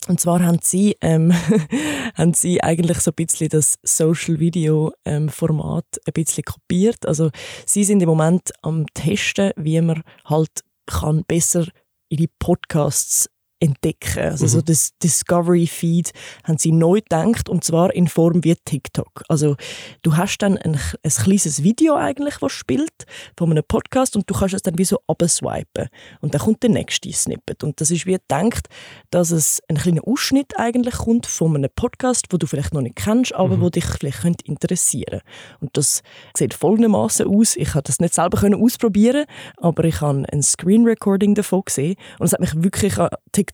[0.09, 1.31] Und zwar haben sie, ähm,
[2.15, 7.05] haben sie eigentlich so ein bisschen das Social Video ähm, Format ein bisschen kopiert.
[7.05, 7.29] Also
[7.65, 10.51] sie sind im Moment am Testen, wie man halt
[10.85, 11.65] kann besser
[12.09, 14.19] ihre Podcasts entdecken.
[14.23, 14.49] Also Mhm.
[14.49, 16.11] so das Discovery Feed
[16.43, 19.23] haben sie neu gedacht und zwar in Form wie TikTok.
[19.27, 19.55] Also
[20.03, 23.05] du hast dann ein, ein kleines Video eigentlich, was spielt
[23.37, 25.87] von einem Podcast und du kannst es dann wie so abswipen
[26.21, 28.67] und dann kommt der nächste Snippet und das ist wie gedacht,
[29.11, 32.95] dass es ein kleiner Ausschnitt eigentlich kommt von einem Podcast, wo du vielleicht noch nicht
[32.95, 35.21] kennst, aber wo dich vielleicht könnte interessieren.
[35.59, 36.01] Und das
[36.35, 37.55] sieht folgendermaßen aus.
[37.55, 39.25] Ich habe das nicht selber können ausprobieren,
[39.57, 43.46] aber ich habe ein Screen Recording davon gesehen und es hat mich wirklich an TikTok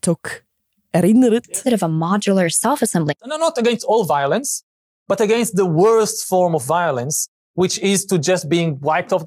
[0.92, 1.46] erinnert.
[1.64, 4.62] bit of a modular self-assembly I'm not against all violence,
[5.08, 9.24] but against the worst form of violence, which is to just being wiped off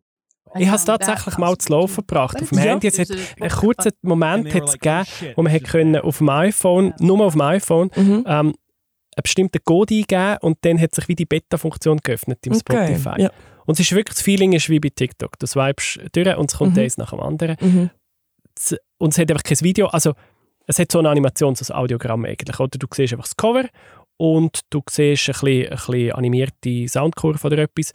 [0.56, 2.58] Ich habe es tatsächlich mal zu laufen gebracht auf dem.
[2.58, 2.88] Handy.
[2.88, 7.20] Es hat einen kurzen Moment hat's gegeben, wo man hat können auf dem iPhone, nur
[7.26, 8.24] auf dem iPhone, Mhm.
[8.26, 8.54] ähm, einen
[9.24, 13.22] bestimmten Code eingeben und dann hat sich wie die Beta-Funktion geöffnet im Okay, Spotify.
[13.24, 13.32] ja.
[13.66, 15.38] Und es ist wirklich, das Feeling ist wie bei TikTok.
[15.38, 16.84] Du swipest durch und es kommt Mhm.
[16.84, 17.58] eins nach dem anderen.
[17.60, 17.90] Mhm.
[19.00, 20.14] Und es hat einfach kein Video, also
[20.68, 22.60] es hat so eine Animation, so ein Audiogramm eigentlich.
[22.60, 23.66] Oder du siehst einfach das Cover
[24.18, 27.94] und du siehst ein bisschen, ein bisschen animierte Soundkurve oder etwas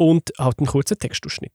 [0.00, 1.52] und halt einen kurzen Textausschnitt.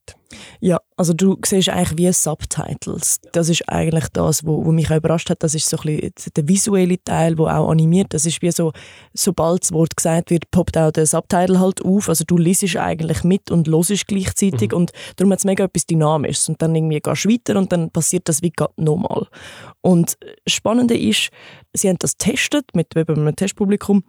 [0.60, 3.20] Ja, also du siehst eigentlich wie Subtitles.
[3.32, 5.42] Das ist eigentlich das, wo, wo mich auch überrascht hat.
[5.42, 8.14] Das ist so ein bisschen der visuelle Teil, wo auch animiert.
[8.14, 8.72] Das ist wie so,
[9.16, 12.08] sobald das Wort gesagt wird, poppt auch der Subtitle halt auf.
[12.08, 16.48] Also du liest eigentlich mit und hörst gleichzeitig und darum hat es mega etwas Dynamisches.
[16.48, 19.26] Und dann irgendwie gehst du weiter und dann passiert das wie gerade nochmal.
[19.82, 21.32] Und das Spannende ist,
[21.76, 24.04] sie haben das getestet mit eben einem Testpublikum,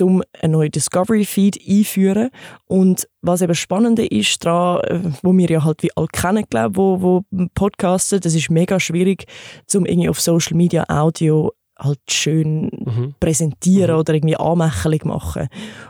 [0.00, 2.30] um einen neuen Discovery-Feed einführen.
[2.66, 6.76] Und was eben Spannende ist daran, äh, wo wir ja halt wie alle kennen, glaube
[6.76, 9.26] wo, wo podcasten, das ist mega schwierig,
[9.74, 13.14] um irgendwie auf Social Media Audio halt schön Mhm.
[13.20, 14.00] präsentieren Mhm.
[14.00, 15.48] oder irgendwie Anmächerung machen.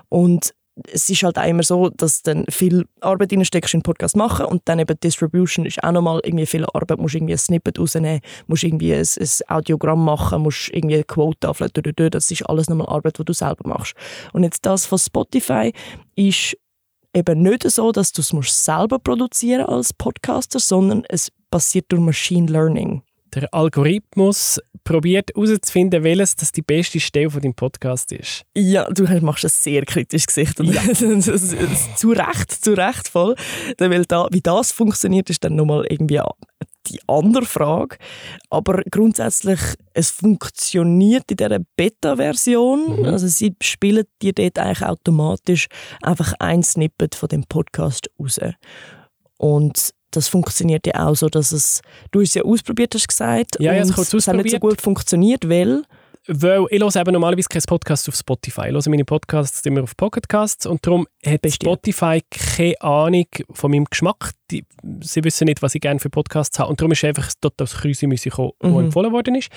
[0.09, 0.53] Und
[0.93, 4.47] es ist halt auch immer so, dass dann viel Arbeit reinsteckst in den Podcast machen
[4.47, 8.21] und dann eben Distribution ist auch nochmal irgendwie viel Arbeit, musst irgendwie ein Snippet rausnehmen,
[8.47, 12.88] musst irgendwie ein, ein Audiogramm machen, musst irgendwie eine Quote aufladen, das ist alles nochmal
[12.88, 13.95] Arbeit, die du selber machst.
[14.33, 15.73] Und jetzt das von Spotify
[16.14, 16.57] ist
[17.14, 22.51] eben nicht so, dass du es selber produzieren als Podcaster, sondern es passiert durch Machine
[22.51, 23.03] Learning.
[23.35, 28.45] Der Algorithmus probiert herauszufinden, welches das die beste Stelle von deinem Podcast ist.
[28.57, 30.59] Ja, du machst ein sehr kritisches Gesicht.
[30.61, 30.73] Und
[31.97, 33.35] zu Recht, zu Recht voll.
[33.77, 36.21] Weil da, wie das funktioniert, ist dann nochmal irgendwie
[36.87, 37.99] die andere Frage.
[38.49, 39.61] Aber grundsätzlich,
[39.93, 43.01] es funktioniert in dieser Beta-Version.
[43.01, 43.05] Mhm.
[43.05, 45.67] Also sie spielen dir dort eigentlich automatisch
[46.03, 48.41] einfach ein Snippet von dem Podcast raus.
[49.37, 53.73] Und das funktioniert ja auch so, dass es, du es ja ausprobiert hast gesagt, ja,
[53.73, 55.85] ja, es, es hat nicht so gut funktioniert, weil
[56.29, 58.69] weil ich höre eben normalerweise keinen Podcast auf Spotify.
[58.69, 61.73] Ich höre meine Podcasts immer auf Pocketcasts und darum hat Bestimmt.
[61.73, 64.33] Spotify keine Ahnung von meinem Geschmack.
[64.51, 64.64] Die,
[65.03, 67.75] sie wissen nicht, was ich gerne für Podcasts habe und darum ist einfach dort das
[67.75, 68.73] Krüsi gekommen, mhm.
[68.73, 69.51] wo empfohlen worden ist.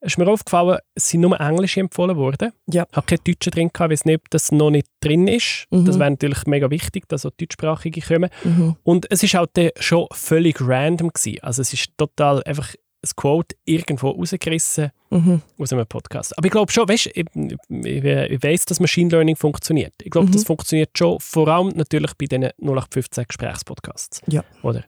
[0.00, 2.52] Es ist mir aufgefallen, es sind nur Englische empfohlen worden.
[2.66, 2.86] Ja.
[2.90, 5.66] Ich habe keine Deutsche drin gehabt, weil es nicht, das noch nicht drin ist.
[5.70, 5.84] Mhm.
[5.84, 8.30] Das wäre natürlich mega wichtig, dass auch deutschsprachige kommen.
[8.42, 8.76] Mhm.
[8.82, 11.38] Und es ist halt schon völlig random gewesen.
[11.42, 15.42] Also es ist total einfach ein Quote irgendwo rausgerissen mhm.
[15.58, 16.36] aus einem Podcast.
[16.38, 19.94] Aber ich glaube schon, weißt, ich, ich, ich weiß, dass Machine Learning funktioniert.
[20.02, 20.32] Ich glaube, mhm.
[20.32, 24.22] das funktioniert schon, vor allem natürlich bei diesen 0815 Gesprächspodcasts.
[24.28, 24.44] Ja.
[24.62, 24.84] Oder?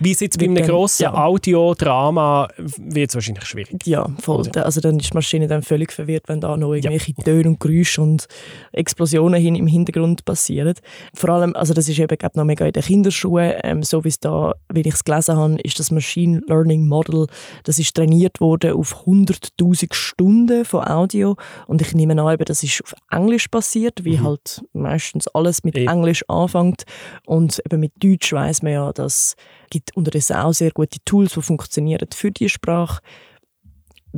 [0.00, 1.14] Wie es jetzt bei einem grossen ja.
[1.14, 3.86] Audiodrama wird es wahrscheinlich schwierig.
[3.86, 4.40] Ja, voll.
[4.40, 4.64] Oder?
[4.64, 7.24] Also dann ist die Maschine dann völlig verwirrt, wenn da noch irgendwelche ja.
[7.24, 8.26] Töne und Geräusche und
[8.72, 10.74] Explosionen hin im Hintergrund passieren.
[11.14, 14.08] Vor allem, also das ist eben glaub, noch mega in den Kinderschuhen, ähm, so wie
[14.08, 17.26] es da, wie ich es gelesen habe, ist das Machine Learning Model,
[17.64, 22.62] das ist trainiert worden auf 100'000 Stunden von Audio und ich nehme an, eben, das
[22.62, 24.24] ist auf Englisch basiert, wie mhm.
[24.24, 26.84] halt meistens alles mit e Englisch anfängt
[27.26, 29.36] und eben mit Deutsch weiß man ja, dass
[29.74, 33.02] gibt unterdessen auch sehr gute Tools, die funktionieren für die Sprache.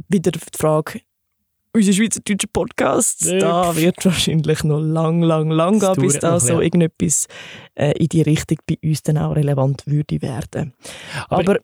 [0.09, 1.01] Wieder die Frage,
[1.73, 7.27] unsere schweizerdeutschen Podcasts, da wird wahrscheinlich noch lang, lang, lang gehen, bis da so irgendetwas
[7.75, 10.75] äh, in die Richtung bei uns dann auch relevant würde werden.
[11.29, 11.59] Aber, Aber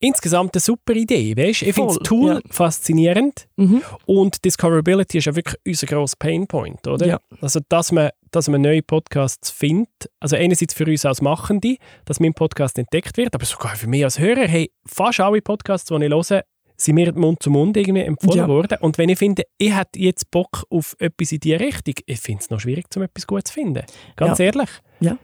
[0.00, 1.36] insgesamt eine super Idee.
[1.36, 1.62] Weißt?
[1.62, 2.40] Ich finde das Tool ja.
[2.48, 3.82] faszinierend mhm.
[4.06, 7.06] und Discoverability ist ja wirklich unser grosser Painpoint, oder?
[7.06, 7.20] Ja.
[7.42, 10.10] Also, dass man, dass man neue Podcasts findet.
[10.20, 14.02] Also einerseits für uns als Machende, dass mein Podcast entdeckt wird, aber sogar für mich
[14.02, 14.48] als Hörer.
[14.48, 16.42] Hey, fast alle Podcasts, die ich höre,
[16.76, 18.48] sind mir Mund zu Mund irgendwie empfohlen ja.
[18.48, 18.78] worden.
[18.80, 22.40] Und wenn ich finde, ich hätte jetzt Bock auf etwas in diese Richtung, ich finde
[22.42, 23.84] es noch schwierig, um etwas Gutes zu finden.
[24.16, 24.70] Ganz ehrlich.
[24.98, 25.16] Ja.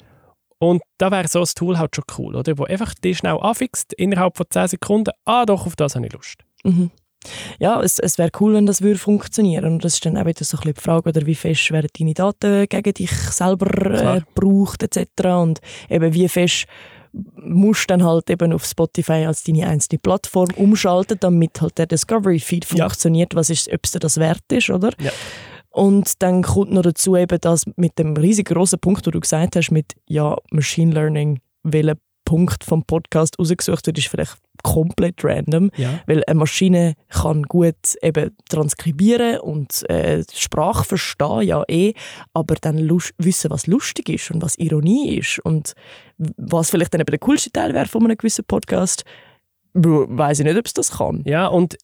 [0.58, 2.56] Und da wäre so ein Tool halt schon cool, oder?
[2.58, 6.12] Wo einfach die schnell anfixt, innerhalb von 10 Sekunden, ah doch, auf das habe ich
[6.12, 6.44] Lust.
[6.64, 6.90] Mhm.
[7.58, 9.64] Ja, es, es wäre cool, wenn das würde funktionieren.
[9.64, 11.88] Und das ist dann auch wieder so ein bisschen die Frage, oder wie fest werden
[11.98, 15.24] deine Daten gegen dich selber äh, gebraucht, etc.
[15.26, 16.66] Und eben wie fest
[17.12, 21.86] musst du dann halt eben auf Spotify als deine einzelne Plattform umschalten, damit halt der
[21.86, 23.38] Discovery-Feed funktioniert, ja.
[23.38, 24.92] was ist, ob es dir das wert ist, oder?
[25.00, 25.10] Ja.
[25.70, 29.70] Und dann kommt noch dazu eben das mit dem riesengroßen Punkt, den du gesagt hast,
[29.70, 36.00] mit ja, Machine Learning, welcher Punkt vom Podcast rausgesucht wird, ist vielleicht komplett random, ja.
[36.06, 41.94] weil eine Maschine kann gut eben transkribieren und äh, Sprache verstehen, ja eh,
[42.34, 45.74] aber dann wissen, was lustig ist und was Ironie ist und
[46.18, 49.04] was vielleicht dann eben der coolste Teil wäre von einem gewissen Podcast,
[49.74, 51.22] weiß ich nicht, ob es das kann.
[51.24, 51.76] Ja, und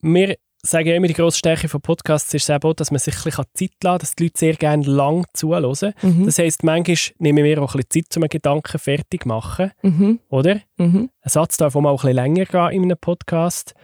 [0.00, 0.36] wir
[0.70, 3.22] sage ja immer, die grosse Stärke von Podcasts ist eben auch, dass man sich ein
[3.24, 5.94] bisschen Zeit lassen kann, dass die Leute sehr gerne lang zuhören.
[6.02, 6.26] Mhm.
[6.26, 9.72] Das heisst, manchmal nehmen wir auch ein bisschen Zeit, um einen Gedanken fertig zu machen.
[9.82, 10.20] Mhm.
[10.28, 10.60] Oder?
[10.76, 11.10] Mhm.
[11.20, 13.74] Ein Satz darf auch mal ein bisschen länger gehen in einem Podcast.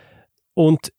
[0.54, 0.92] Und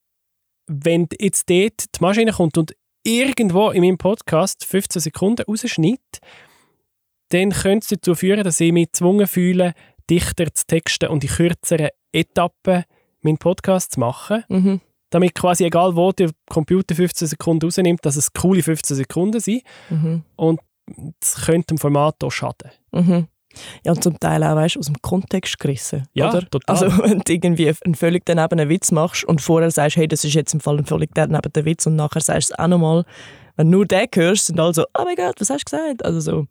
[0.68, 6.20] wenn jetzt dort die Maschine kommt und irgendwo in meinem Podcast 15 Sekunden rausschneidet,
[7.30, 9.74] dann könnte es dazu führen, dass ich mich gezwungen fühle,
[10.10, 12.84] dichter zu texten und in kürzeren Etappen
[13.22, 14.44] meinen Podcast zu machen.
[14.48, 14.82] Mhm
[15.14, 19.62] damit quasi egal wo der Computer 15 Sekunden rausnimmt, dass es coole 15 Sekunden sind.
[19.90, 20.24] Mhm.
[20.36, 20.60] Und
[21.20, 22.72] das könnte dem Format auch schaden.
[22.92, 23.28] Mhm.
[23.86, 26.08] Ja, und zum Teil auch weißt, aus dem Kontext gerissen.
[26.14, 26.42] Ja, oder?
[26.50, 26.76] total.
[26.76, 30.24] Also, wenn du irgendwie einen völlig daneben einen Witz machst und vorher sagst, hey, das
[30.24, 33.06] ist jetzt im Fall ein völlig daneben Witz und nachher sagst du es auch nochmal,
[33.56, 36.04] wenn du nur den hörst, sind alle so, oh mein Gott, was hast du gesagt?
[36.04, 36.48] Also so.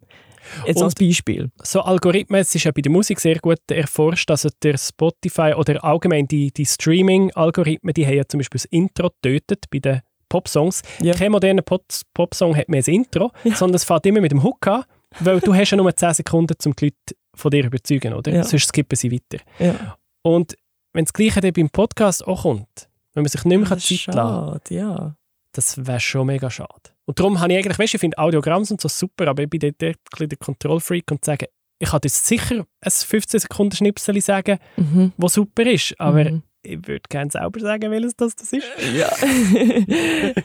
[0.67, 1.51] Jetzt und als Beispiel.
[1.63, 5.83] So Algorithmen, es ist ja bei der Musik sehr gut erforscht, also der Spotify oder
[5.85, 10.83] allgemein die, die Streaming-Algorithmen, die haben ja zum Beispiel das Intro getötet bei den Popsongs.
[11.01, 11.15] Ja.
[11.15, 13.55] Kein moderner Popsong hat mehr ein Intro, ja.
[13.55, 14.85] sondern es fährt immer mit dem Hook an,
[15.21, 16.97] weil du hast ja nur 10 Sekunden, um die Leute
[17.35, 18.33] von dir zu überzeugen, oder?
[18.33, 18.45] Ja.
[18.45, 19.43] Sonst skippen sie weiter.
[19.59, 19.97] Ja.
[20.23, 20.57] Und
[20.93, 24.15] wenn das Gleiche dann beim Podcast auch kommt, wenn man sich nicht mehr ah, Zeit
[24.15, 25.17] lassen kann, ja.
[25.53, 26.91] Das wäre schon mega schade.
[27.05, 29.61] Und darum habe ich eigentlich, weißt, ich finde Audiogramms und so super, aber ich bin
[29.61, 34.21] dort ein bisschen der Kontrollfreak und sage, ich kann jetzt sicher ein 15 Sekunden Schnipsel
[34.21, 35.13] sagen, mhm.
[35.17, 36.43] wo super ist, aber mhm.
[36.63, 38.65] ich würde gerne selber sagen, welches das, das ist.
[38.97, 39.11] Ja,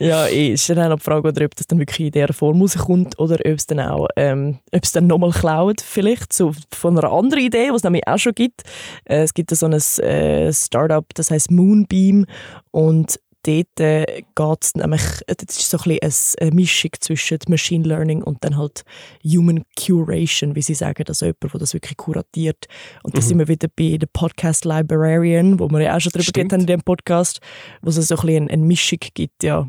[0.00, 2.32] ja eh, ist dann auch noch die Frage, oder ob das dann wirklich in dieser
[2.32, 6.52] Form rauskommt oder ob es dann auch, ähm, ob es dann nochmal klaut, vielleicht, so
[6.74, 8.62] von einer anderen Idee, die es nämlich auch schon gibt.
[9.04, 12.26] Äh, es gibt so ein äh, Startup, das heißt Moonbeam
[12.72, 17.38] und dort äh, geht es nämlich, äh, das ist so ein bisschen eine Mischung zwischen
[17.48, 18.82] Machine Learning und dann halt
[19.24, 22.66] Human Curation, wie sie sagen, also jemand, der das wirklich kuratiert.
[23.02, 23.24] Und da Mhm.
[23.24, 26.34] sind wir wieder bei der Podcast Librarian, wo wir ja auch schon darüber Stimmt.
[26.36, 27.40] geredet haben in dem Podcast,
[27.82, 29.68] wo es so ein bisschen eine, eine Mischung gibt, ja,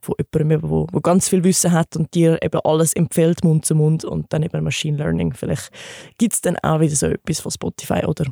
[0.00, 3.74] von jemandem, wo, wo ganz viel Wissen hat und dir eben alles empfiehlt, Mund zu
[3.74, 5.32] Mund und dann eben Machine Learning.
[5.34, 5.70] Vielleicht
[6.18, 8.24] gibt es dann auch wieder so etwas von Spotify oder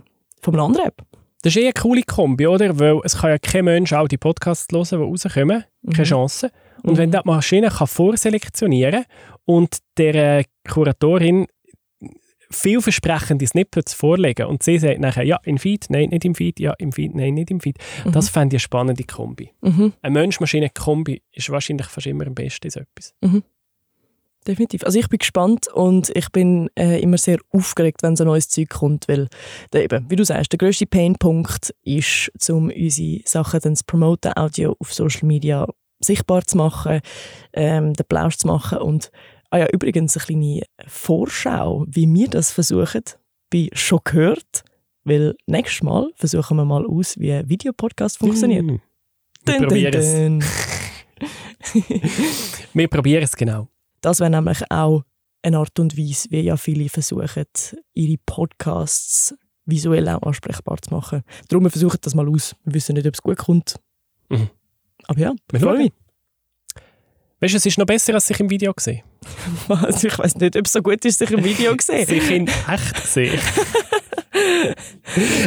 [0.42, 1.02] von einer anderen App.
[1.46, 2.76] Das ist eh eine coole Kombi, oder?
[2.80, 5.62] Weil es kann ja kein Mensch auch die Podcasts hören, die rauskommen.
[5.94, 6.50] Keine Chance.
[6.82, 6.98] Und Mhm.
[6.98, 9.04] wenn die Maschine kann vorselektionieren
[9.44, 11.46] und der äh, Kuratorin
[12.50, 16.72] vielversprechende Snippets vorlegen und sie sagt nachher, ja, im Feed, nein, nicht im Feed, ja,
[16.78, 17.76] im Feed, nein, nicht im Feed.
[18.10, 19.52] Das fände ich eine spannende Kombi.
[19.60, 19.92] Mhm.
[20.02, 23.14] Eine Mensch-Maschine-Kombi ist wahrscheinlich fast immer am besten so etwas.
[24.46, 24.84] Definitiv.
[24.84, 28.68] Also ich bin gespannt und ich bin äh, immer sehr aufgeregt, wenn so neues Zeug
[28.68, 29.28] kommt, weil
[29.72, 34.36] der, eben, wie du sagst, der grösste Painpunkt ist, um unsere Sachen dann zu promoten,
[34.36, 35.66] Audio auf Social Media
[35.98, 37.00] sichtbar zu machen,
[37.54, 39.10] ähm, den Plausch zu machen und
[39.50, 43.02] ah ja, übrigens eine kleine Vorschau, wie wir das versuchen,
[43.50, 44.64] bei «Schon gehört»,
[45.04, 48.64] weil nächstes Mal versuchen wir mal aus, wie ein Videopodcast funktioniert.
[48.64, 48.68] Mm.
[48.68, 48.78] Wir
[49.44, 50.46] Dun, dun, probieren es.
[52.74, 53.68] Wir probieren es genau.
[54.06, 55.02] Das wäre nämlich auch
[55.42, 57.44] eine Art und Weise, wie ja viele versuchen,
[57.92, 61.24] ihre Podcasts visuell auch ansprechbar zu machen.
[61.48, 62.54] Darum wir versuchen das mal aus.
[62.62, 63.80] Wir wissen nicht, ob es gut kommt.
[64.28, 64.48] Mhm.
[65.08, 65.82] Aber ja, Wir freue schauen.
[65.82, 65.92] mich.
[67.40, 69.02] Weißt du, es ist noch besser, als sich im Video gesehen.
[69.68, 72.06] Also ich weiß nicht, ob es so gut ist, sich im Video zu sehen.
[72.06, 73.40] sich in echt gesehen.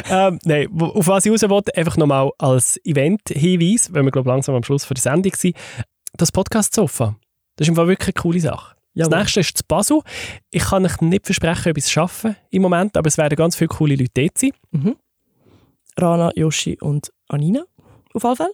[0.09, 4.55] ähm, nein, auf was ich raus wollte, einfach nochmal als Event-Hinweis, weil wir glaube langsam
[4.55, 5.55] am Schluss der Sendung sind,
[6.17, 7.15] das Podcast-Sofa.
[7.59, 8.73] Das ist im Fall wirklich eine coole Sache.
[8.93, 9.09] Jawohl.
[9.09, 9.99] Das nächste ist das Basel.
[10.49, 13.57] Ich kann euch nicht versprechen, ob ich es schaffe im Moment, aber es werden ganz
[13.57, 14.51] viele coole Leute dort sein.
[15.97, 17.65] Rana, Yoshi und Anina
[18.13, 18.51] auf jeden Fall.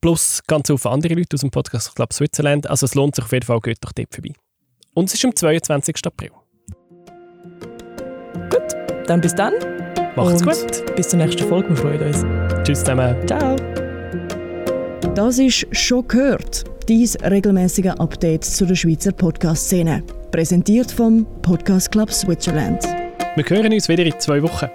[0.00, 2.70] Plus ganz viele andere Leute aus dem Podcast Club Switzerland.
[2.70, 4.32] Also es lohnt sich auf jeden Fall, geht doch dort vorbei.
[4.94, 5.96] Und es ist am 22.
[6.06, 6.30] April.
[9.08, 9.54] Dann bis dann.
[10.14, 10.94] Macht's und gut.
[10.94, 11.70] Bis zur nächsten Folge.
[11.70, 12.24] Wir freuen uns.
[12.62, 13.26] Tschüss zusammen.
[13.26, 13.75] Ciao.
[15.16, 20.02] Das ist «Schon gehört», dein regelmäßige Update zu der Schweizer Podcast-Szene.
[20.30, 22.82] Präsentiert vom Podcast Club Switzerland.
[23.34, 24.66] Wir hören uns wieder in zwei Wochen.